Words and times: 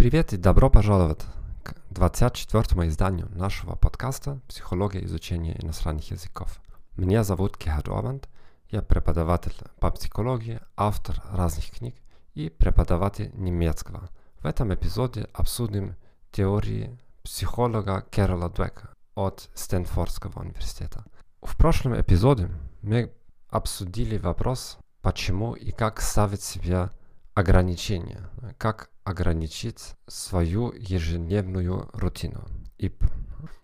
Привет 0.00 0.32
и 0.32 0.38
добро 0.38 0.70
пожаловать 0.70 1.20
к 1.62 1.74
24 1.90 2.88
изданию 2.88 3.28
нашего 3.34 3.76
подкаста 3.76 4.40
«Психология 4.48 5.04
изучения 5.04 5.62
иностранных 5.62 6.10
языков». 6.10 6.58
Меня 6.96 7.22
зовут 7.22 7.58
Кехар 7.58 7.84
Ованд, 7.90 8.26
я 8.70 8.80
преподаватель 8.80 9.54
по 9.78 9.90
психологии, 9.90 10.58
автор 10.74 11.22
разных 11.30 11.70
книг 11.70 11.96
и 12.32 12.48
преподаватель 12.48 13.30
немецкого. 13.34 14.08
В 14.38 14.46
этом 14.46 14.72
эпизоде 14.72 15.28
обсудим 15.34 15.96
теории 16.32 16.98
психолога 17.22 18.00
Кэрола 18.10 18.48
Дуэка 18.48 18.94
от 19.14 19.50
Стэнфордского 19.52 20.40
университета. 20.40 21.04
В 21.42 21.58
прошлом 21.58 22.00
эпизоде 22.00 22.48
мы 22.80 23.12
обсудили 23.50 24.16
вопрос, 24.16 24.78
почему 25.02 25.52
и 25.52 25.72
как 25.72 26.00
ставить 26.00 26.40
себе 26.40 26.90
ограничения, 27.34 28.28
как 28.58 28.90
ограничить 29.04 29.94
свою 30.06 30.72
ежедневную 30.72 31.88
рутину. 31.92 32.46
И 32.78 32.92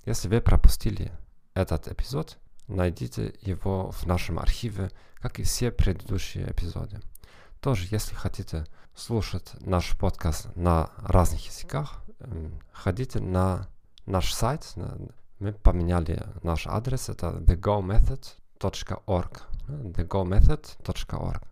если 0.04 0.28
вы 0.28 0.40
пропустили 0.40 1.12
этот 1.54 1.88
эпизод, 1.88 2.38
найдите 2.68 3.34
его 3.40 3.90
в 3.90 4.06
нашем 4.06 4.38
архиве, 4.38 4.90
как 5.16 5.38
и 5.38 5.42
все 5.42 5.70
предыдущие 5.70 6.50
эпизоды. 6.50 7.00
Тоже, 7.60 7.86
если 7.90 8.14
хотите 8.14 8.66
слушать 8.94 9.52
наш 9.60 9.96
подкаст 9.98 10.54
на 10.54 10.90
разных 10.96 11.46
языках, 11.46 12.02
ходите 12.72 13.20
на 13.20 13.68
наш 14.06 14.32
сайт. 14.32 14.74
Мы 15.38 15.52
поменяли 15.52 16.22
наш 16.42 16.66
адрес, 16.66 17.08
это 17.08 17.38
thegomethod.org. 17.40 19.42
thegomethod.org. 19.68 21.42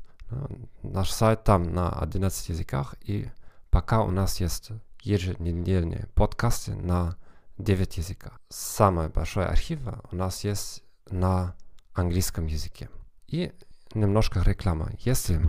Наш 0.83 1.11
сайт 1.11 1.45
там 1.45 1.75
на 1.75 1.91
11 1.91 2.49
языках, 2.51 2.95
и 3.03 3.31
пока 3.71 4.03
у 4.03 4.11
нас 4.11 4.41
есть 4.41 4.71
еженедельные 5.03 6.09
подкасты 6.15 6.75
на 6.75 7.17
9 7.59 7.97
языках. 7.99 8.41
Самое 8.49 9.09
большое 9.09 9.47
архив 9.47 9.81
у 10.11 10.17
нас 10.17 10.45
есть 10.45 10.83
на 11.11 11.55
английском 11.93 12.47
языке. 12.47 12.89
И 13.27 13.53
немножко 13.95 14.41
реклама. 14.41 14.91
Если 15.01 15.41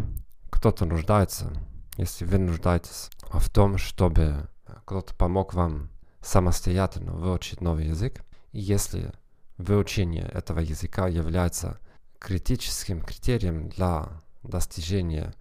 кто-то 0.49 0.85
нуждается, 0.85 1.51
если 1.97 2.25
вы 2.25 2.37
нуждаетесь 2.37 3.09
в 3.23 3.49
том, 3.49 3.77
чтобы 3.77 4.49
кто-то 4.85 5.13
помог 5.15 5.53
вам 5.53 5.89
самостоятельно 6.21 7.13
выучить 7.13 7.61
новый 7.61 7.87
язык, 7.87 8.23
и 8.51 8.59
если 8.59 9.11
выучение 9.57 10.27
этого 10.27 10.59
языка 10.59 11.07
является 11.07 11.79
критическим 12.19 13.01
критерием 13.01 13.69
для 13.69 14.07
достижения 14.47 15.33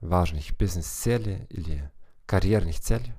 важных 0.00 0.56
бизнес-целей 0.56 1.46
или 1.50 1.90
карьерных 2.26 2.80
целей, 2.80 3.12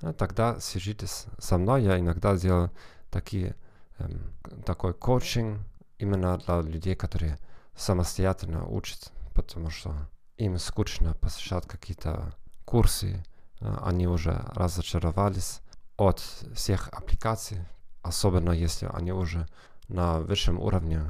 ну, 0.00 0.12
тогда 0.12 0.60
свяжитесь 0.60 1.26
со 1.38 1.58
мной. 1.58 1.82
Я 1.82 1.98
иногда 1.98 2.36
делаю 2.36 2.70
такие, 3.10 3.56
эм, 3.98 4.32
такой 4.64 4.94
коучинг 4.94 5.60
именно 5.98 6.38
для 6.38 6.60
людей, 6.60 6.94
которые 6.94 7.38
самостоятельно 7.76 8.66
учат, 8.66 9.12
потому 9.34 9.70
что 9.70 9.94
им 10.36 10.58
скучно 10.58 11.14
посещать 11.14 11.66
какие-то 11.66 12.34
курсы, 12.64 13.24
э, 13.60 13.76
они 13.82 14.06
уже 14.06 14.44
разочаровались 14.54 15.60
от 15.96 16.20
всех 16.54 16.88
аппликаций, 16.88 17.58
особенно 18.02 18.52
если 18.52 18.88
они 18.92 19.12
уже 19.12 19.48
на 19.88 20.20
высшем 20.20 20.60
уровне 20.60 21.02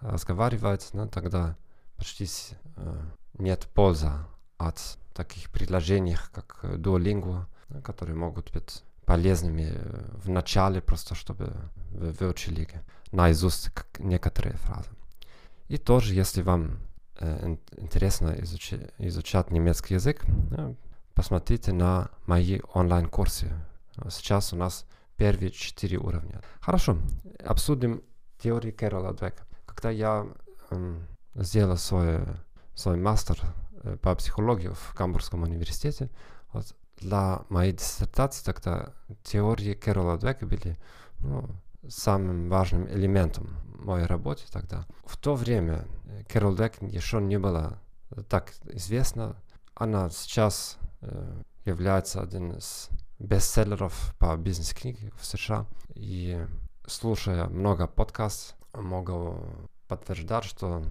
разговаривают, 0.00 0.88
ну, 0.92 1.08
тогда 1.08 1.56
почти 1.96 2.28
э, 2.76 3.00
нет 3.38 3.66
пользы 3.74 4.10
от 4.58 4.98
таких 5.14 5.50
предложений, 5.50 6.16
как 6.32 6.60
Duolingo, 6.62 7.44
которые 7.82 8.16
могут 8.16 8.52
быть 8.52 8.82
полезными 9.04 9.78
в 10.22 10.28
начале, 10.28 10.80
просто 10.80 11.14
чтобы 11.14 11.52
вы 11.92 12.12
выучили 12.12 12.68
наизусть 13.12 13.70
некоторые 13.98 14.56
фразы. 14.56 14.90
И 15.68 15.78
тоже, 15.78 16.14
если 16.14 16.42
вам 16.42 16.78
э, 17.18 17.56
интересно 17.76 18.34
изучи, 18.38 18.88
изучать 18.98 19.50
немецкий 19.50 19.94
язык, 19.94 20.24
э, 20.52 20.74
посмотрите 21.14 21.72
на 21.72 22.10
мои 22.26 22.60
онлайн-курсы. 22.74 23.50
Сейчас 24.10 24.52
у 24.52 24.56
нас 24.56 24.86
первые 25.16 25.50
четыре 25.50 25.98
уровня. 25.98 26.42
Хорошо, 26.60 26.98
обсудим 27.44 28.02
теорию 28.38 28.74
Кэрола 28.74 29.14
Двека. 29.14 29.46
Когда 29.64 29.90
я 29.90 30.26
э, 31.36 31.42
сделал 31.42 31.76
свой, 31.76 32.20
свой 32.74 32.96
мастер 32.96 33.38
э, 33.82 33.96
по 33.96 34.14
психологии 34.14 34.68
в 34.68 34.94
Камбургском 34.94 35.42
университете. 35.42 36.10
Вот 36.52 36.74
для 36.98 37.42
моей 37.48 37.72
диссертации 37.72 38.44
тогда 38.44 38.92
теории 39.22 39.74
Кэрола 39.74 40.18
Двека 40.18 40.46
были 40.46 40.78
ну, 41.20 41.48
самым 41.88 42.48
важным 42.48 42.88
элементом 42.88 43.48
моей 43.78 44.06
работы 44.06 44.42
тогда. 44.50 44.86
В 45.04 45.16
то 45.16 45.34
время 45.34 45.86
э, 46.06 46.24
Кэрол 46.24 46.54
Двек 46.54 46.80
еще 46.82 47.20
не 47.20 47.38
была 47.38 47.78
так 48.28 48.52
известна. 48.64 49.36
Она 49.74 50.10
сейчас 50.10 50.78
э, 51.02 51.42
является 51.64 52.22
один 52.22 52.52
из 52.52 52.88
бестселлеров 53.18 54.14
по 54.18 54.36
бизнес-книге 54.36 55.12
в 55.18 55.24
США. 55.24 55.66
И 55.94 56.44
слушая 56.86 57.46
много 57.48 57.86
подкастов, 57.86 58.56
могу 58.72 59.38
подтверждать, 59.88 60.44
что 60.44 60.82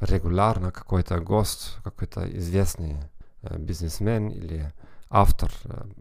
регулярно 0.00 0.72
какой-то 0.72 1.20
гость, 1.20 1.76
какой-то 1.84 2.24
известный 2.38 2.96
бизнесмен 3.42 4.28
или 4.28 4.72
автор 5.08 5.50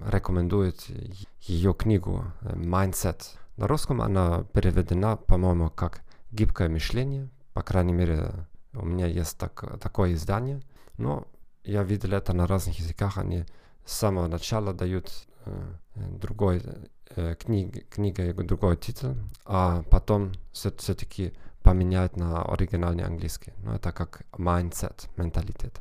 рекомендует 0.06 0.86
ее 1.42 1.74
книгу 1.74 2.26
«Mindset». 2.42 3.24
На 3.58 3.68
русском 3.68 4.02
она 4.02 4.44
переведена, 4.54 5.18
по-моему, 5.18 5.70
как 5.70 6.02
«Гибкое 6.32 6.70
мышление». 6.70 7.30
По 7.54 7.62
крайней 7.62 7.94
мере, 7.94 8.32
у 8.74 8.86
меня 8.86 9.08
есть 9.08 9.38
так, 9.38 9.80
такое 9.82 10.14
издание. 10.14 10.62
Но 10.98 11.28
я 11.64 11.84
видел 11.84 12.14
это 12.14 12.34
на 12.34 12.48
разных 12.48 12.80
языках. 12.80 13.18
Они 13.18 13.46
с 13.86 13.94
самого 13.94 14.28
начала 14.28 14.74
дают 14.74 15.12
э, 15.46 15.74
другой 15.96 16.62
э, 17.16 17.36
книг, 17.36 17.90
книга, 17.90 18.34
другой 18.34 18.78
титул, 18.78 19.16
а 19.46 19.84
потом 19.90 20.32
все-таки 20.52 21.34
поменять 21.70 22.18
на 22.18 22.42
оригинальный 22.42 23.04
английский. 23.04 23.54
Но 23.60 23.76
это 23.76 23.92
как 23.92 24.24
mindset, 24.32 25.08
менталитет. 25.18 25.80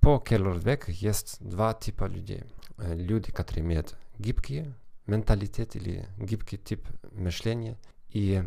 По 0.00 0.18
Келлервеку 0.18 0.90
есть 0.90 1.38
два 1.40 1.72
типа 1.72 2.04
людей. 2.04 2.44
Люди, 2.76 3.32
которые 3.32 3.64
имеют 3.64 3.96
гибкий 4.18 4.74
менталитет 5.06 5.76
или 5.76 6.06
гибкий 6.18 6.58
тип 6.58 6.86
мышления, 7.12 7.78
и 8.10 8.44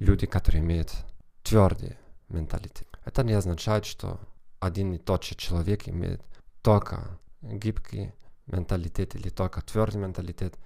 люди, 0.00 0.26
которые 0.26 0.60
имеют 0.64 0.92
твердый 1.44 1.96
менталитет. 2.28 2.88
Это 3.04 3.22
не 3.22 3.34
означает, 3.34 3.84
что 3.84 4.18
один 4.58 4.94
и 4.94 4.98
тот 4.98 5.22
же 5.22 5.36
человек 5.36 5.88
имеет 5.88 6.20
только 6.62 7.20
гибкий 7.42 8.12
менталитет 8.46 9.14
или 9.14 9.28
только 9.28 9.62
твердый 9.62 10.00
менталитет. 10.00 10.56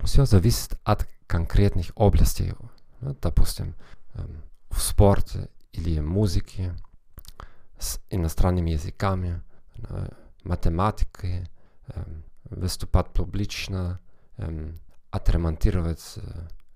Все 0.00 0.26
зависит 0.26 0.78
от 0.84 1.08
конкретных 1.26 1.90
областей. 1.96 2.52
Ну, 3.00 3.16
допустим, 3.22 3.74
в 4.74 4.82
спорте 4.82 5.48
или 5.72 6.00
музыке, 6.00 6.74
с 7.78 8.00
иностранными 8.10 8.70
языками, 8.70 9.42
математикой, 10.42 11.48
выступать 12.44 13.12
публично, 13.12 14.00
отремонтировать 15.10 16.18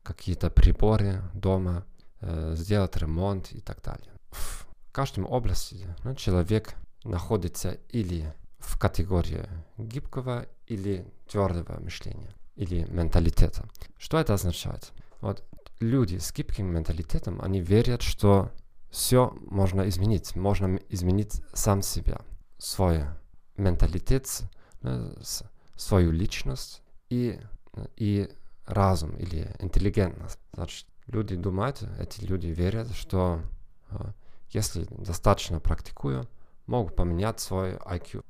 какие-то 0.03 0.51
приборы 0.51 1.23
дома, 1.35 1.85
сделать 2.21 2.97
ремонт 2.97 3.53
и 3.53 3.61
так 3.61 3.83
далее. 3.83 4.13
В 4.31 4.67
каждом 4.93 5.27
области 5.27 5.87
ну, 6.05 6.15
человек 6.15 6.75
находится 7.05 7.79
или 7.91 8.33
в 8.59 8.79
категории 8.79 9.47
гибкого 9.77 10.47
или 10.67 11.07
твердого 11.29 11.79
мышления 11.81 12.35
или 12.57 12.85
менталитета. 12.91 13.69
Что 13.99 14.19
это 14.19 14.35
означает? 14.35 14.93
Вот 15.21 15.45
люди 15.81 16.19
с 16.19 16.33
гибким 16.33 16.67
менталитетом, 16.67 17.41
они 17.43 17.61
верят, 17.61 18.03
что 18.03 18.51
все 18.91 19.35
можно 19.43 19.89
изменить. 19.89 20.35
Можно 20.37 20.79
изменить 20.89 21.43
сам 21.53 21.83
себя, 21.83 22.21
свой 22.59 23.05
менталитет, 23.57 24.27
свою 25.77 26.11
личность 26.11 26.83
и, 27.11 27.41
и 27.97 28.31
разум 28.67 29.17
или 29.17 29.55
интеллигентность. 29.59 30.39
Значит, 30.53 30.87
люди 31.07 31.37
думают, 31.37 31.83
эти 31.99 32.21
люди 32.25 32.49
верят, 32.49 32.93
что 32.95 33.43
если 34.51 34.87
достаточно 34.91 35.61
практикую, 35.61 36.29
могут 36.67 36.97
поменять 36.97 37.41
свой 37.41 37.75
IQ, 37.75 38.25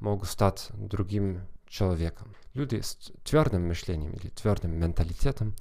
могут 0.00 0.28
стать 0.28 0.68
другим 0.74 1.42
человеком. 1.66 2.34
Люди 2.54 2.80
с 2.80 2.96
твердым 3.24 3.66
мышлением 3.68 4.12
или 4.14 4.28
твердым 4.28 4.72
менталитетом, 4.78 5.54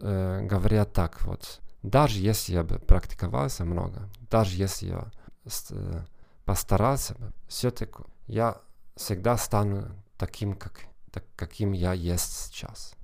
э, 0.00 0.42
говорят 0.42 0.92
так 0.92 1.22
вот, 1.22 1.60
даже 1.82 2.18
если 2.18 2.52
я 2.52 2.62
бы 2.62 2.78
практиковался 2.78 3.64
много, 3.64 4.08
даже 4.30 4.56
если 4.56 4.88
я 4.88 5.10
э, 5.70 6.04
постарался 6.44 7.14
бы, 7.14 7.32
все-таки 7.48 8.02
я 8.26 8.60
всегда 8.96 9.36
стану 9.36 9.88
таким, 10.18 10.54
как, 10.54 10.80
так, 11.10 11.24
каким 11.36 11.72
я 11.72 11.92
есть 11.92 12.32
сейчас. 12.32 12.94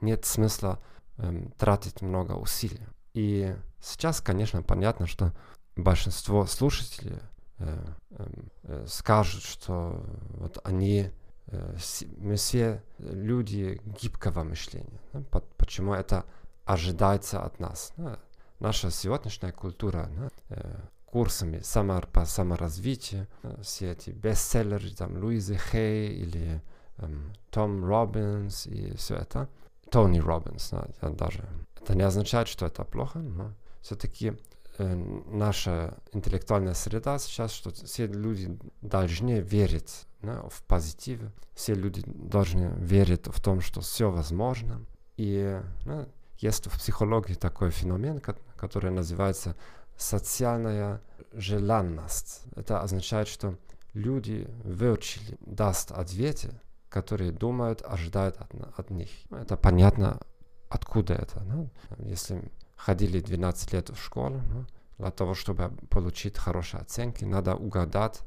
Нет 0.00 0.24
смысла 0.24 0.80
эм, 1.18 1.52
тратить 1.52 2.02
много 2.02 2.32
усилий. 2.32 2.86
И 3.14 3.56
сейчас, 3.80 4.20
конечно, 4.20 4.62
понятно, 4.62 5.06
что 5.06 5.32
большинство 5.76 6.46
слушателей 6.46 7.18
э, 7.58 7.84
эм, 8.10 8.50
э, 8.64 8.84
скажут, 8.88 9.42
что 9.42 10.04
вот 10.30 10.58
они 10.64 11.10
э, 11.46 11.76
мы 12.18 12.34
все 12.36 12.82
люди 12.98 13.80
гибкого 14.00 14.42
мышления. 14.42 15.00
Да? 15.12 15.22
Почему 15.66 15.94
это 15.94 16.24
ожидается 16.64 17.42
от 17.42 17.58
нас? 17.58 17.92
Да? 17.96 18.20
Наша 18.60 18.92
сегодняшняя 18.92 19.50
культура 19.50 20.08
да? 20.16 20.28
э, 20.50 20.76
курсами 21.04 21.58
само, 21.58 22.00
по 22.12 22.24
саморазвитию, 22.24 23.26
да? 23.42 23.60
все 23.62 23.90
эти 23.90 24.10
бестселлеры, 24.10 24.90
там, 24.90 25.20
Луизы 25.20 25.58
Хей 25.58 26.14
или 26.14 26.62
эм, 26.98 27.32
Том 27.50 27.84
Робинс 27.84 28.66
и 28.66 28.94
все 28.96 29.16
это, 29.16 29.48
Тони 29.90 30.20
Робинс, 30.20 30.72
я 31.02 31.10
даже 31.10 31.44
это 31.82 31.96
не 31.96 32.02
означает, 32.02 32.46
что 32.46 32.66
это 32.66 32.84
плохо, 32.84 33.18
но 33.18 33.52
все-таки 33.82 34.34
э, 34.78 34.94
наша 35.26 35.96
интеллектуальная 36.12 36.74
среда 36.74 37.18
сейчас, 37.18 37.50
что 37.50 37.70
все 37.70 38.06
люди 38.06 38.56
должны 38.82 39.40
верить 39.40 40.06
да, 40.22 40.42
в 40.48 40.62
позитиве, 40.62 41.32
все 41.54 41.74
люди 41.74 42.04
должны 42.06 42.72
верить 42.78 43.26
в 43.26 43.40
том, 43.40 43.60
что 43.60 43.80
все 43.80 44.12
возможно. 44.12 44.86
И 45.16 45.60
ну, 45.84 46.08
есть 46.38 46.66
в 46.66 46.78
психологии 46.78 47.34
такой 47.34 47.70
феномен, 47.70 48.20
который 48.56 48.90
называется 48.90 49.56
социальная 49.96 51.00
желанность. 51.32 52.42
Это 52.54 52.82
означает, 52.82 53.28
что 53.28 53.56
люди 53.94 54.48
выучили, 54.62 55.38
даст 55.40 55.90
ответы, 55.92 56.50
которые 56.88 57.32
думают, 57.32 57.82
ожидают 57.82 58.36
от, 58.36 58.52
от 58.78 58.90
них. 58.90 59.10
Это 59.30 59.56
понятно, 59.56 60.20
откуда 60.68 61.14
это. 61.14 61.40
Ну, 61.44 61.70
если 61.98 62.50
ходили 62.76 63.20
12 63.20 63.72
лет 63.72 63.90
в 63.90 63.96
школу, 63.96 64.42
ну, 64.52 64.66
для 64.98 65.10
того, 65.10 65.34
чтобы 65.34 65.70
получить 65.90 66.38
хорошие 66.38 66.80
оценки, 66.80 67.24
надо 67.24 67.54
угадать, 67.54 68.20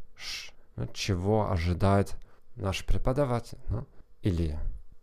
ну, 0.75 0.87
чего 0.93 1.51
ожидает 1.51 2.15
наш 2.55 2.85
преподаватель. 2.85 3.59
Ну, 3.69 3.85
или 4.21 4.59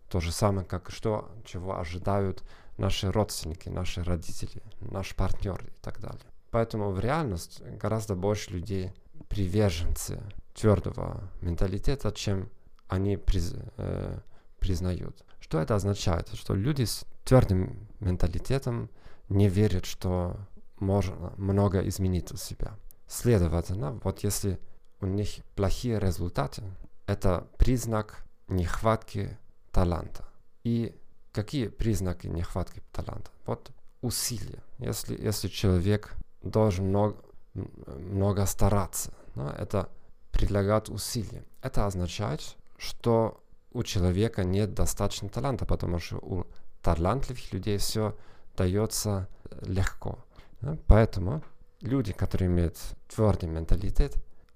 то 0.09 0.21
же 0.21 0.33
самое, 0.33 0.67
как 0.67 0.91
что, 0.91 1.31
чего 1.45 1.79
ожидают 1.79 2.43
наши 2.79 3.11
родственники, 3.11 3.69
наши 3.69 4.03
родители, 4.03 4.63
наш 4.81 5.15
партнер 5.15 5.63
и 5.65 5.81
так 5.81 6.01
далее. 6.01 6.27
Поэтому 6.51 6.91
в 6.91 7.01
реальности 7.01 7.63
гораздо 7.81 8.15
больше 8.15 8.51
людей 8.51 8.93
приверженцы 9.29 10.23
твердого 10.55 11.29
менталитета, 11.41 12.13
чем 12.13 12.49
они 12.89 13.17
приз, 13.17 13.55
э, 13.77 14.19
признают. 14.59 15.25
Что 15.41 15.61
это 15.61 15.75
означает? 15.75 16.29
Что 16.35 16.55
люди 16.55 16.85
с 16.85 17.05
твердым 17.25 17.89
менталитетом 18.01 18.91
не 19.29 19.49
верят, 19.49 19.87
что 19.87 20.37
можно 20.79 21.33
много 21.37 21.87
изменить 21.89 22.33
у 22.33 22.37
себя. 22.37 22.79
Следовательно, 23.09 24.01
вот 24.05 24.21
если 24.21 24.59
у 25.01 25.07
них 25.07 25.29
плохие 25.55 25.99
результаты, 25.99 26.63
это 27.07 27.47
признак 27.59 28.25
нехватки 28.49 29.37
таланта. 29.77 30.25
И 30.65 30.95
какие 31.33 31.69
признаки 31.69 32.29
нехватки 32.29 32.83
таланта? 32.93 33.31
Вот 33.45 33.71
усилия. 34.01 34.63
Если, 34.79 35.23
если 35.23 35.49
человек 35.49 36.15
должен 36.43 36.87
много, 36.87 37.17
много 37.55 38.47
стараться, 38.47 39.13
да, 39.35 39.55
это 39.59 39.91
предлагает 40.31 40.89
усилия. 40.89 41.45
Это 41.61 41.85
означает, 41.85 42.57
что 42.79 43.43
у 43.73 43.83
человека 43.83 44.45
нет 44.45 44.73
достаточно 44.73 45.29
таланта, 45.29 45.67
потому 45.67 45.99
что 45.99 46.17
у 46.17 46.47
талантливых 46.81 47.53
людей 47.53 47.77
все 47.77 48.17
дается 48.57 49.29
легко. 49.61 50.19
Да? 50.63 50.79
Поэтому 50.87 51.43
люди, 51.83 52.15
которые 52.15 52.49
имеют 52.49 52.79
твердый 53.15 53.51
менталитет, 53.51 54.15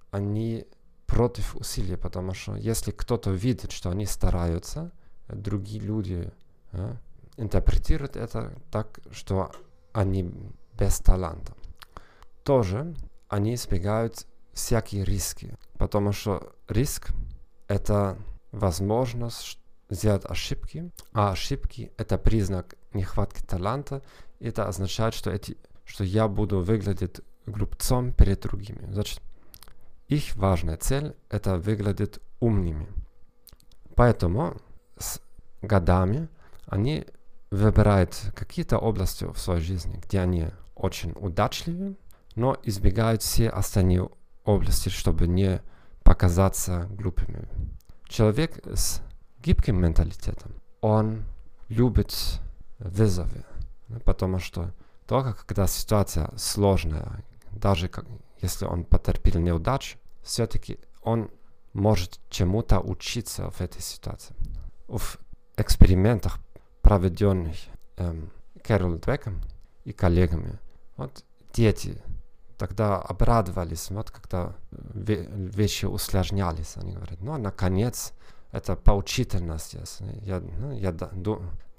они 0.09 0.65
против 1.05 1.55
усилий, 1.55 1.95
потому 1.95 2.33
что 2.33 2.55
если 2.55 2.89
кто-то 2.89 3.29
видит, 3.29 3.71
что 3.71 3.91
они 3.91 4.07
стараются, 4.07 4.91
другие 5.35 5.81
люди 5.81 6.31
да, 6.71 6.97
интерпретируют 7.37 8.15
это 8.15 8.53
так, 8.71 8.99
что 9.11 9.51
они 9.93 10.31
без 10.77 10.97
таланта. 10.99 11.53
Тоже 12.43 12.95
они 13.27 13.55
избегают 13.55 14.25
всякие 14.53 15.05
риски, 15.05 15.55
потому 15.77 16.11
что 16.11 16.53
риск– 16.67 17.11
это 17.67 18.17
возможность 18.51 19.57
сделать 19.89 20.25
ошибки, 20.25 20.91
а 21.13 21.31
ошибки– 21.31 21.91
это 21.97 22.17
признак 22.17 22.75
нехватки 22.93 23.41
таланта, 23.41 24.01
это 24.39 24.67
означает, 24.67 25.13
что, 25.13 25.31
эти, 25.31 25.57
что 25.85 26.03
я 26.03 26.27
буду 26.27 26.61
выглядеть 26.61 27.21
глупцом 27.45 28.11
перед 28.13 28.41
другими. 28.41 28.91
Значит, 28.91 29.21
их 30.07 30.35
важная 30.35 30.77
цель– 30.77 31.15
это 31.29 31.57
выглядеть 31.57 32.19
умными. 32.39 32.87
Поэтому 33.95 34.57
годами 35.61 36.29
они 36.65 37.05
выбирают 37.49 38.31
какие-то 38.35 38.77
области 38.77 39.25
в 39.25 39.37
своей 39.37 39.61
жизни, 39.61 40.01
где 40.05 40.21
они 40.21 40.47
очень 40.75 41.11
удачливы, 41.15 41.97
но 42.35 42.57
избегают 42.63 43.21
все 43.21 43.49
остальные 43.49 44.09
области, 44.45 44.89
чтобы 44.89 45.27
не 45.27 45.61
показаться 46.03 46.87
глупыми. 46.91 47.47
Человек 48.07 48.65
с 48.65 49.01
гибким 49.43 49.81
менталитетом, 49.81 50.53
он 50.81 51.23
любит 51.69 52.13
вызовы, 52.79 53.45
потому 54.05 54.39
что 54.39 54.73
только 55.07 55.33
когда 55.33 55.67
ситуация 55.67 56.31
сложная, 56.37 57.23
даже 57.51 57.89
как, 57.89 58.05
если 58.41 58.65
он 58.65 58.85
потерпел 58.85 59.39
неудачу, 59.41 59.97
все-таки 60.23 60.79
он 61.03 61.29
может 61.73 62.19
чему-то 62.29 62.79
учиться 62.79 63.49
в 63.51 63.61
этой 63.61 63.81
ситуации. 63.81 64.35
В 64.87 65.17
экспериментах, 65.57 66.39
проведенных 66.81 67.55
эм, 67.97 68.31
Кэрол 68.63 68.95
Двеком 68.95 69.41
и 69.85 69.93
коллегами, 69.93 70.59
вот 70.97 71.23
дети 71.53 72.01
тогда 72.57 72.97
обрадовались, 72.97 73.89
вот 73.89 74.11
когда 74.11 74.55
вещи 74.71 75.85
усложнялись, 75.85 76.77
они 76.77 76.93
говорят, 76.93 77.19
ну, 77.19 77.35
наконец, 77.37 78.13
это 78.51 78.75
поучительно 78.75 79.57
здесь. 79.57 79.97
Я, 80.21 80.41
ну, 80.41 80.71
я, 80.71 80.95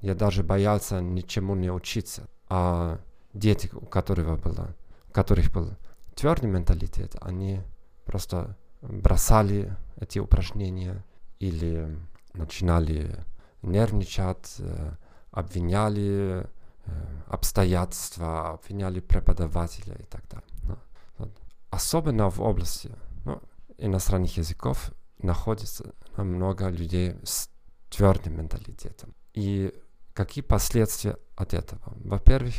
я 0.00 0.14
даже 0.14 0.42
боялся 0.42 1.00
ничему 1.00 1.54
не 1.54 1.70
учиться. 1.70 2.28
А 2.48 2.98
дети, 3.32 3.70
у 3.72 3.86
которых, 3.86 4.40
было, 4.40 4.74
у 5.08 5.12
которых 5.12 5.52
был 5.52 5.70
твердый 6.16 6.50
менталитет, 6.50 7.14
они 7.20 7.60
просто 8.04 8.56
бросали 8.80 9.76
эти 10.00 10.18
упражнения 10.18 11.04
или 11.38 11.96
начинали 12.34 13.24
нервничать, 13.62 14.56
э, 14.58 14.92
обвиняли 15.30 16.46
э, 16.84 16.90
обстоятельства, 17.26 18.50
обвиняли 18.50 19.00
преподавателя 19.00 19.94
и 19.94 20.04
так 20.04 20.28
далее. 20.28 20.78
Ну, 21.18 21.30
особенно 21.70 22.28
в 22.30 22.40
области 22.40 22.90
ну, 23.24 23.40
иностранных 23.78 24.36
языков 24.36 24.92
находится 25.18 25.94
много 26.16 26.68
людей 26.68 27.16
с 27.24 27.48
твердым 27.90 28.38
менталитетом. 28.38 29.14
И 29.34 29.72
какие 30.12 30.42
последствия 30.42 31.16
от 31.36 31.54
этого? 31.54 31.80
Во-первых, 32.04 32.54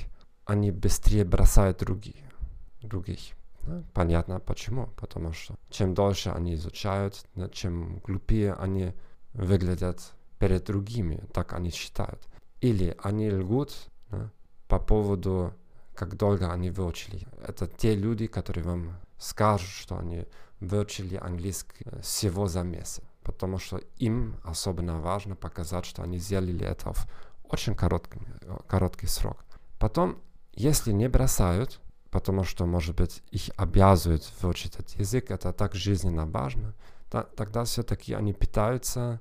они 0.46 0.72
быстрее 0.72 1.26
бросают 1.26 1.80
другие, 1.80 2.30
других. 2.82 3.34
Да? 3.62 3.84
Понятно 3.94 4.40
почему. 4.40 4.88
Потому 4.98 5.34
что 5.34 5.56
чем 5.70 5.94
дольше 5.94 6.30
они 6.30 6.56
изучают, 6.56 7.26
чем 7.52 8.00
глупее 8.00 8.54
они 8.54 8.94
выглядят 9.34 10.14
перед 10.40 10.66
другими, 10.66 11.24
так 11.34 11.54
они 11.54 11.72
считают. 11.72 12.22
Или 12.62 12.96
они 13.02 13.32
лгут 13.32 13.74
да, 14.10 14.30
по 14.68 14.80
поводу, 14.80 15.54
как 15.94 16.16
долго 16.18 16.52
они 16.52 16.70
выучили. 16.70 17.28
Это 17.46 17.68
те 17.68 17.96
люди, 17.96 18.28
которые 18.28 18.64
вам 18.64 18.98
скажут, 19.18 19.70
что 19.70 19.98
они 19.98 20.26
выучили 20.60 21.16
английский 21.16 21.86
всего 22.02 22.48
за 22.48 22.64
месяц. 22.64 23.02
Потому 23.24 23.58
что 23.58 23.78
им 23.98 24.36
особенно 24.44 25.00
важно 25.00 25.36
показать, 25.36 25.86
что 25.86 26.04
они 26.04 26.18
сделали 26.18 26.66
это 26.66 26.94
в 26.94 27.08
очень 27.44 27.76
короткий, 27.76 28.20
короткий 28.68 29.08
срок. 29.08 29.46
Потом, 29.80 30.18
если 30.54 30.92
не 30.92 31.08
бросают, 31.10 31.80
потому 32.10 32.44
что, 32.44 32.66
может 32.66 32.96
быть, 32.96 33.24
их 33.32 33.50
обязывают 33.58 34.30
выучить 34.42 34.76
этот 34.76 34.92
язык, 34.92 35.32
это 35.32 35.54
так 35.54 35.74
жизненно 35.74 36.26
важно, 36.26 36.74
да, 37.12 37.24
тогда 37.24 37.64
все-таки 37.64 38.14
они 38.14 38.34
пытаются 38.34 39.00
эм, 39.10 39.20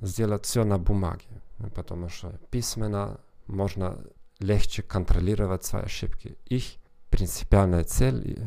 сделать 0.00 0.44
все 0.44 0.64
на 0.64 0.78
бумаге, 0.78 1.26
потому 1.74 2.08
что 2.08 2.30
письменно 2.50 3.20
можно 3.46 3.98
легче 4.38 4.82
контролировать 4.82 5.64
свои 5.64 5.84
ошибки. 5.84 6.36
Их 6.46 6.74
принципиальная 7.10 7.84
цель, 7.84 8.40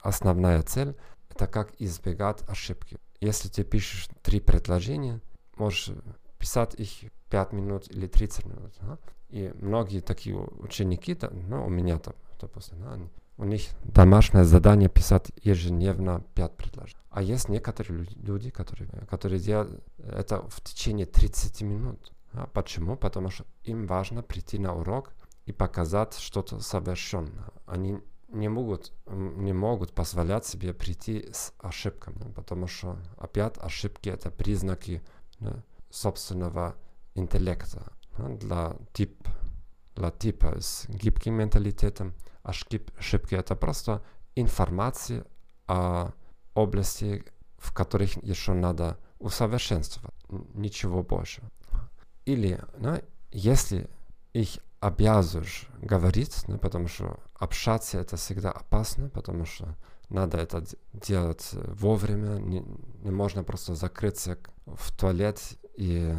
основная 0.00 0.62
цель 0.62 0.96
это 1.30 1.46
как 1.46 1.72
избегать 1.78 2.42
ошибки. 2.48 2.98
Если 3.20 3.48
ты 3.48 3.64
пишешь 3.64 4.08
три 4.22 4.40
предложения, 4.40 5.20
можешь 5.56 5.92
писать 6.38 6.74
их 6.74 7.12
5 7.30 7.52
минут 7.52 7.90
или 7.90 8.06
30 8.06 8.46
минут. 8.46 8.72
Да? 8.80 8.98
И 9.30 9.52
многие 9.60 10.00
такие 10.00 10.36
ученики, 10.36 11.16
ну, 11.48 11.66
у 11.66 11.68
меня, 11.68 12.00
допустим, 12.40 12.80
да, 12.80 12.92
они, 12.92 13.08
у 13.36 13.44
них 13.44 13.62
домашнее 13.84 14.44
задание 14.44 14.88
писать 14.88 15.30
ежедневно 15.42 16.24
5 16.34 16.56
предложений. 16.56 17.02
А 17.10 17.22
есть 17.22 17.48
некоторые 17.48 18.06
люди, 18.16 18.50
которые, 18.50 18.88
которые 19.08 19.38
делают 19.38 19.82
это 19.98 20.42
в 20.48 20.60
течение 20.62 21.06
30 21.06 21.62
минут. 21.62 22.12
А 22.32 22.46
почему? 22.46 22.96
Потому 22.96 23.30
что 23.30 23.44
им 23.64 23.86
важно 23.86 24.22
прийти 24.22 24.58
на 24.58 24.74
урок 24.74 25.12
и 25.46 25.52
показать 25.52 26.14
что-то 26.18 26.60
совершенное. 26.60 27.48
Они 27.66 27.98
не 28.28 28.48
могут, 28.48 28.92
не 29.06 29.52
могут 29.52 29.92
позволять 29.92 30.44
себе 30.46 30.74
прийти 30.74 31.28
с 31.32 31.52
ошибками, 31.58 32.32
потому 32.32 32.66
что 32.66 32.98
опять 33.16 33.56
ошибки 33.58 34.08
это 34.08 34.30
признаки 34.30 35.02
да, 35.40 35.62
собственного 35.90 36.74
интеллекта. 37.14 37.92
Для, 38.18 38.76
тип, 38.92 39.28
для 39.94 40.10
типа 40.10 40.60
с 40.60 40.86
гибким 40.88 41.34
менталитетом 41.34 42.14
ошибки 42.42 43.34
это 43.34 43.54
просто 43.56 44.02
информация 44.34 45.24
о 45.66 46.12
области, 46.54 47.24
в 47.58 47.72
которых 47.72 48.22
еще 48.22 48.52
надо 48.52 48.98
усовершенствовать, 49.18 50.14
ничего 50.54 51.02
больше. 51.02 51.42
Или, 52.24 52.60
ну, 52.78 53.00
если 53.30 53.88
их 54.32 54.58
обязываешь 54.80 55.66
говорить, 55.80 56.44
ну, 56.46 56.58
потому 56.58 56.88
что 56.88 57.18
общаться 57.34 57.98
это 57.98 58.16
всегда 58.16 58.50
опасно, 58.50 59.08
потому 59.08 59.44
что 59.44 59.76
надо 60.08 60.38
это 60.38 60.64
делать 60.92 61.50
вовремя, 61.52 62.38
не, 62.38 62.60
не 63.02 63.10
можно 63.10 63.44
просто 63.44 63.74
закрыться 63.74 64.38
в 64.66 64.96
туалет 64.96 65.40
и, 65.76 66.14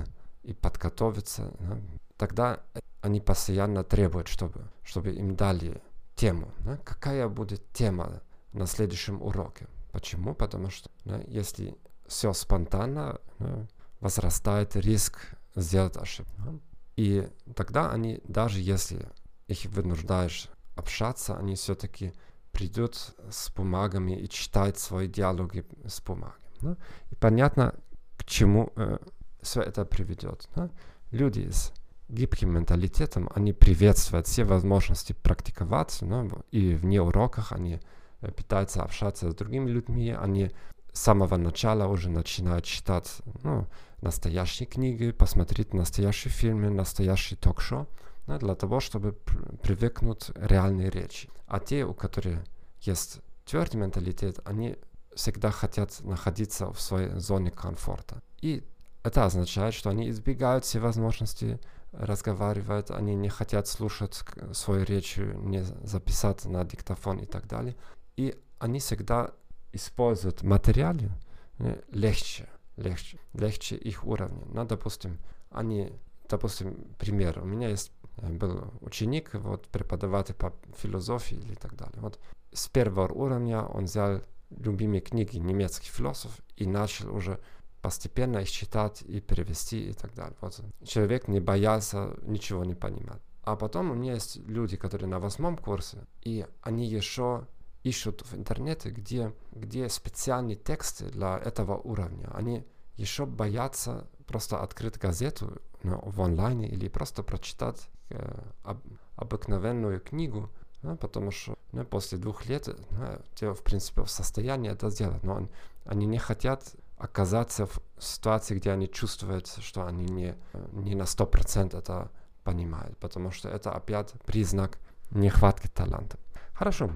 и 0.49 0.53
подготовиться. 0.53 1.53
Ну, 1.59 1.81
тогда 2.17 2.59
они 3.01 3.21
постоянно 3.21 3.83
требуют, 3.83 4.27
чтобы, 4.27 4.67
чтобы 4.83 5.11
им 5.11 5.35
дали 5.35 5.81
тему. 6.15 6.51
Ну, 6.65 6.77
какая 6.83 7.27
будет 7.29 7.61
тема 7.71 8.21
на 8.53 8.65
следующем 8.65 9.21
уроке? 9.21 9.67
Почему? 9.91 10.33
Потому 10.33 10.69
что 10.71 10.89
ну, 11.05 11.23
если 11.27 11.77
все 12.07 12.33
спонтанно, 12.33 13.19
ну, 13.37 13.67
возрастает 13.99 14.75
риск 14.75 15.19
сделать 15.55 15.97
ошибку. 15.97 16.59
И 16.95 17.29
тогда 17.55 17.91
они, 17.91 18.21
даже 18.23 18.59
если 18.59 19.07
их 19.47 19.65
вынуждаешь 19.65 20.49
общаться, 20.75 21.37
они 21.37 21.55
все-таки 21.55 22.13
придут 22.51 23.13
с 23.29 23.51
бумагами 23.51 24.19
и 24.19 24.27
читают 24.27 24.79
свои 24.79 25.07
диалоги 25.07 25.63
с 25.87 26.01
бумагами. 26.01 26.41
Да? 26.61 26.75
И 27.11 27.15
понятно, 27.15 27.75
к 28.17 28.25
чему 28.25 28.73
э, 28.75 28.97
все 29.41 29.61
это 29.61 29.85
приведет. 29.85 30.47
Да? 30.55 30.69
Люди 31.11 31.49
с 31.49 31.73
гибким 32.09 32.53
менталитетом, 32.53 33.29
они 33.35 33.53
приветствуют 33.53 34.27
все 34.27 34.43
возможности 34.43 35.13
практиковать, 35.13 35.97
ну, 36.01 36.27
и 36.51 36.73
вне 36.73 37.01
уроках 37.01 37.51
они 37.51 37.79
э, 38.21 38.31
пытаются 38.31 38.81
общаться 38.81 39.29
с 39.29 39.35
другими 39.35 39.69
людьми, 39.69 40.11
они 40.11 40.51
с 40.91 41.01
самого 41.01 41.37
начала 41.37 41.87
уже 41.87 42.09
начинают 42.09 42.65
читать 42.65 43.09
ну, 43.43 43.67
настоящие 44.01 44.67
книги, 44.67 45.11
посмотреть 45.11 45.73
настоящие 45.73 46.31
фильмы, 46.31 46.69
настоящие 46.69 47.37
ток-шоу, 47.37 47.87
да, 48.27 48.39
для 48.39 48.55
того, 48.55 48.79
чтобы 48.79 49.13
привыкнуть 49.61 50.25
к 50.25 50.33
реальной 50.35 50.89
речи. 50.89 51.29
А 51.47 51.59
те, 51.59 51.85
у 51.85 51.93
которых 51.93 52.39
есть 52.81 53.19
твердый 53.45 53.81
менталитет, 53.81 54.39
они 54.45 54.77
всегда 55.15 55.51
хотят 55.51 55.99
находиться 56.01 56.71
в 56.71 56.79
своей 56.79 57.09
зоне 57.19 57.51
комфорта. 57.51 58.21
И 58.41 58.63
это 59.03 59.25
означает, 59.25 59.73
что 59.73 59.89
они 59.89 60.09
избегают 60.09 60.65
все 60.65 60.79
возможности 60.79 61.59
разговаривать, 61.91 62.91
они 62.91 63.15
не 63.15 63.29
хотят 63.29 63.67
слушать 63.67 64.21
свою 64.53 64.85
речь, 64.85 65.17
не 65.17 65.63
записать 65.63 66.45
на 66.45 66.63
диктофон 66.63 67.19
и 67.19 67.25
так 67.25 67.47
далее. 67.47 67.75
И 68.15 68.35
они 68.59 68.79
всегда 68.79 69.31
используют 69.71 70.43
материалы 70.43 71.11
э, 71.59 71.81
легче, 71.91 72.47
легче, 72.77 73.19
легче 73.33 73.75
их 73.75 74.03
уровня. 74.03 74.45
Ну, 74.53 74.65
допустим, 74.65 75.17
они, 75.49 75.93
допустим, 76.27 76.75
пример, 76.99 77.39
у 77.39 77.45
меня 77.45 77.69
есть 77.69 77.91
э, 78.17 78.29
был 78.29 78.73
ученик, 78.81 79.33
вот 79.33 79.67
преподаватель 79.67 80.35
по 80.35 80.53
философии 80.77 81.37
или 81.37 81.55
так 81.55 81.75
далее. 81.75 82.01
Вот 82.01 82.19
с 82.51 82.67
первого 82.67 83.11
уровня 83.11 83.63
он 83.63 83.85
взял 83.85 84.21
любимые 84.49 85.01
книги 85.01 85.37
немецких 85.37 85.91
философов 85.91 86.39
и 86.55 86.65
начал 86.65 87.15
уже 87.15 87.39
постепенно 87.81 88.39
их 88.39 88.49
читать 88.49 89.01
и 89.03 89.19
перевести 89.21 89.89
и 89.89 89.93
так 89.93 90.13
далее. 90.13 90.35
Вот 90.41 90.59
человек 90.83 91.27
не 91.27 91.39
боялся 91.39 92.15
ничего 92.23 92.63
не 92.65 92.75
понимать. 92.75 93.21
А 93.43 93.55
потом 93.55 93.91
у 93.91 93.93
меня 93.93 94.13
есть 94.13 94.37
люди, 94.47 94.77
которые 94.77 95.09
на 95.09 95.19
восьмом 95.19 95.57
курсе, 95.57 96.05
и 96.21 96.45
они 96.61 96.85
еще 96.85 97.47
ищут 97.83 98.21
в 98.21 98.35
интернете, 98.35 98.89
где, 98.89 99.33
где 99.51 99.89
специальные 99.89 100.57
тексты 100.57 101.05
для 101.09 101.37
этого 101.37 101.77
уровня. 101.77 102.29
Они 102.33 102.65
еще 102.95 103.25
боятся 103.25 104.07
просто 104.27 104.61
открыть 104.61 104.97
газету 104.97 105.61
ну, 105.83 105.99
в 106.03 106.21
онлайне 106.21 106.67
или 106.67 106.89
просто 106.89 107.23
прочитать 107.23 107.89
э, 108.09 108.41
об, 108.63 108.81
обыкновенную 109.15 110.01
книгу, 110.01 110.49
ну, 110.81 110.97
потому 110.97 111.31
что 111.31 111.57
ну, 111.71 111.85
после 111.85 112.17
двух 112.17 112.45
лет 112.45 112.67
ну, 112.91 113.19
те, 113.35 113.53
в 113.53 113.63
принципе, 113.63 114.03
в 114.03 114.11
состоянии 114.11 114.71
это 114.71 114.89
сделать, 114.89 115.23
но 115.23 115.35
он, 115.35 115.49
они 115.85 116.05
не 116.05 116.17
хотят 116.17 116.75
оказаться 116.99 117.65
в 117.65 117.81
ситуации, 117.97 118.55
где 118.55 118.71
они 118.71 118.89
чувствуют, 118.89 119.47
что 119.47 119.85
они 119.85 120.05
не, 120.05 120.35
не 120.71 120.95
на 120.95 121.03
100% 121.03 121.77
это 121.77 122.11
понимают, 122.43 122.97
потому 122.97 123.31
что 123.31 123.49
это 123.49 123.71
опять 123.71 124.11
признак 124.25 124.77
нехватки 125.11 125.67
таланта. 125.67 126.19
Хорошо, 126.53 126.91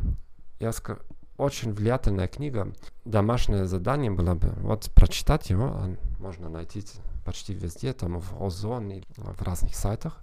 я 0.60 0.72
скажу, 0.72 1.00
очень 1.38 1.74
влиятельная 1.74 2.28
книга. 2.28 2.74
Домашнее 3.06 3.66
задание 3.66 4.12
было 4.12 4.36
бы 4.36 4.50
вот 4.58 4.92
прочитать 4.94 5.50
его, 5.50 5.96
можно 6.20 6.50
найти 6.50 6.84
почти 7.26 7.54
везде, 7.54 7.94
там 7.94 8.20
в 8.20 8.44
Озоне, 8.44 9.04
в 9.18 9.42
разных 9.42 9.76
сайтах, 9.76 10.20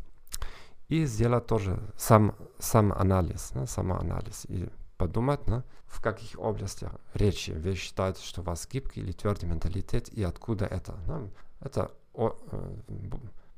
и 0.88 1.04
сделать 1.04 1.46
тоже 1.46 1.80
сам, 1.96 2.34
сам 2.58 2.92
анализ, 2.92 3.50
да, 3.54 3.66
самоанализ, 3.66 4.44
и 4.48 4.68
подумать, 5.00 5.40
да, 5.46 5.64
в 5.86 6.02
каких 6.02 6.38
областях 6.38 6.92
речи 7.14 7.52
вы 7.52 7.74
считаете, 7.74 8.22
что 8.22 8.42
у 8.42 8.44
вас 8.44 8.68
гибкий 8.70 9.00
или 9.00 9.12
твердый 9.12 9.48
менталитет, 9.48 10.10
и 10.10 10.22
откуда 10.22 10.66
это. 10.66 10.94
Да. 11.06 11.22
Это 11.60 11.90
о, 12.12 12.36
э, 12.52 12.76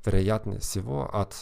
вероятнее 0.07 0.61
всего 0.61 1.13
от 1.13 1.35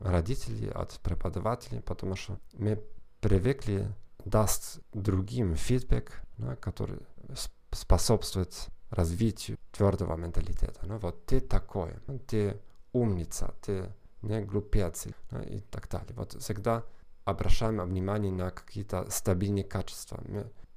родителей, 0.00 0.70
от 0.70 0.98
преподавателей, 1.00 1.82
потому 1.82 2.16
что 2.16 2.38
мы 2.54 2.82
привыкли 3.20 3.94
даст 4.24 4.80
другим 4.94 5.54
фидбэк, 5.54 6.10
да, 6.38 6.56
который 6.56 7.00
способствует 7.70 8.54
развитию 8.88 9.58
твердого 9.72 10.16
менталитета. 10.16 10.86
Ну, 10.86 10.96
вот 10.96 11.26
ты 11.26 11.40
такой, 11.40 11.92
ты 12.26 12.58
умница, 12.94 13.54
ты 13.60 13.92
не 14.22 14.40
глупец 14.40 15.06
и 15.06 15.60
так 15.70 15.90
далее. 15.90 16.14
Вот 16.16 16.32
всегда 16.40 16.82
обращаем 17.30 17.80
внимание 17.80 18.32
на 18.32 18.50
какие-то 18.50 19.10
стабильные 19.10 19.64
качества. 19.64 20.22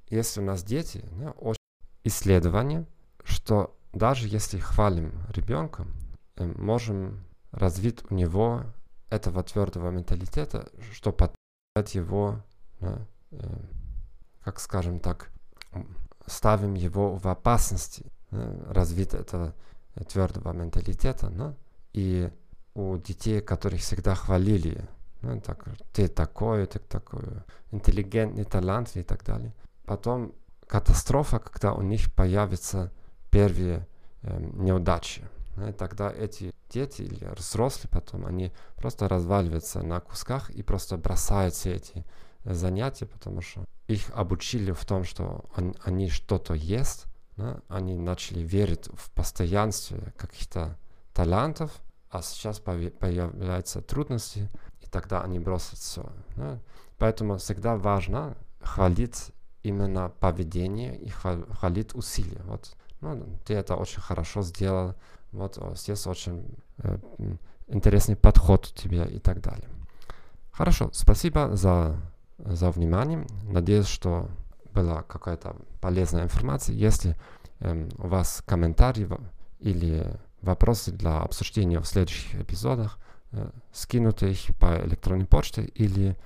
Если 0.10 0.41
у 0.41 0.43
нас 0.43 0.63
дети, 0.63 1.03
очень 1.38 1.62
исследование, 2.03 2.86
что 3.24 3.77
даже 3.93 4.27
если 4.27 4.58
хвалим 4.58 5.13
ребенка, 5.29 5.86
э, 6.36 6.46
можем 6.46 7.24
развить 7.51 8.00
у 8.10 8.13
него 8.13 8.63
этого 9.10 9.43
твердого 9.43 9.89
менталитета, 9.91 10.70
что 10.93 11.12
поддержать 11.12 11.96
его 11.96 12.41
да, 12.79 13.05
Э, 13.31 13.48
как 14.43 14.60
скажем 14.60 15.00
так, 15.00 15.29
ставим 16.25 16.74
его 16.74 17.15
в 17.15 17.27
опасности 17.27 18.05
э, 18.31 18.65
развития 18.70 19.17
этого 19.17 19.53
твердого 20.08 20.51
менталитета, 20.51 21.27
no? 21.27 21.55
и 21.93 22.31
у 22.74 22.98
детей, 22.98 23.41
которых 23.41 23.81
всегда 23.81 24.15
хвалили, 24.15 24.88
ну, 25.22 25.40
так, 25.40 25.66
ты 25.94 26.08
такой, 26.08 26.66
ты 26.66 26.80
такой, 26.80 27.24
интеллигентный, 27.72 28.44
талантливый 28.44 29.04
и 29.04 29.08
так 29.08 29.24
далее. 29.24 29.54
Потом 29.86 30.34
катастрофа, 30.68 31.40
когда 31.40 31.74
у 31.74 31.82
них 31.82 32.13
появятся 32.13 32.92
первые 33.30 33.88
э, 34.24 34.40
неудачи. 34.40 35.24
И 35.68 35.72
тогда 35.74 36.12
эти 36.12 36.54
дети 36.70 37.01
или 37.01 37.25
взрослые 37.36 37.90
потом, 37.92 38.25
они 38.25 38.51
просто 38.75 39.08
разваливаются 39.08 39.84
на 39.84 40.00
кусках 40.00 40.50
и 40.50 40.63
просто 40.63 40.98
бросают 40.98 41.54
все 41.54 41.75
эти 41.75 42.06
занятия, 42.46 43.06
потому 43.06 43.42
что 43.42 43.66
их 43.88 44.10
обучили 44.13 44.72
в 44.72 44.84
том, 44.86 45.04
что 45.04 45.46
он, 45.56 45.75
они 45.84 46.10
что-то 46.10 46.54
есть, 46.54 47.06
да? 47.36 47.60
они 47.68 47.96
начали 47.96 48.40
верить 48.40 48.88
в 48.94 49.12
постоянстве 49.12 50.13
каких-то 50.18 50.78
талантов, 51.13 51.72
а 52.10 52.22
сейчас 52.22 52.60
появляются 52.60 53.82
трудности, 53.82 54.50
тогда 54.92 55.22
они 55.22 55.40
бросят 55.40 55.80
все. 55.80 56.06
Да? 56.36 56.60
Поэтому 56.98 57.38
всегда 57.38 57.78
важно 57.78 58.36
хвалить 58.62 59.32
именно 59.64 60.10
поведение 60.20 60.98
и 60.98 61.10
хвалит 61.10 61.96
усилия. 61.96 62.42
Вот, 62.46 62.76
ну, 63.00 63.26
ты 63.46 63.54
это 63.54 63.76
очень 63.76 64.02
хорошо 64.02 64.42
сделал, 64.42 64.96
вот 65.32 65.58
здесь 65.76 66.06
очень 66.08 66.56
э, 66.80 66.98
интересный 67.68 68.16
подход 68.16 68.68
у 68.68 68.80
тебя 68.80 69.06
и 69.06 69.20
так 69.20 69.42
далее. 69.42 69.70
Хорошо, 70.52 70.90
спасибо 70.94 71.56
за, 71.56 71.98
за 72.38 72.70
внимание. 72.72 73.26
Надеюсь, 73.44 73.88
что 73.88 74.30
была 74.74 75.04
какая-то 75.04 75.56
полезная 75.80 76.24
информация. 76.24 76.76
Если 76.76 77.16
э, 77.60 77.90
у 77.98 78.08
вас 78.08 78.44
комментарии 78.46 79.08
или 79.60 80.20
вопросы 80.42 80.92
для 80.92 81.20
обсуждения 81.20 81.80
в 81.80 81.88
следующих 81.88 82.36
эпизодах, 82.36 82.98
скинуты 83.72 84.32
их 84.32 84.56
по 84.60 84.82
электронной 84.86 85.26
почте 85.26 85.64
или 85.64 86.18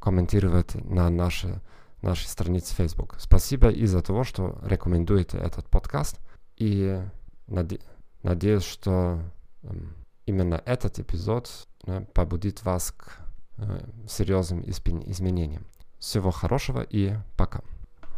комментировать 0.00 0.74
на 0.74 1.08
нашей, 1.08 1.54
нашей 2.02 2.26
странице 2.26 2.74
Facebook. 2.74 3.14
Спасибо 3.18 3.70
и 3.70 3.86
за 3.86 4.02
то, 4.02 4.24
что 4.24 4.58
рекомендуете 4.62 5.38
этот 5.38 5.70
подкаст. 5.70 6.18
И 6.56 7.00
наде 7.46 7.80
надеюсь, 8.22 8.64
что 8.64 9.20
э, 9.62 9.74
именно 10.26 10.62
этот 10.64 10.98
эпизод 10.98 11.50
э, 11.86 12.04
побудит 12.12 12.62
вас 12.64 12.92
к 12.92 13.18
э, 13.58 13.80
серьезным 14.08 14.62
изменениям. 14.68 15.66
Всего 15.98 16.30
хорошего 16.30 16.82
и 16.82 17.14
пока. 17.36 17.62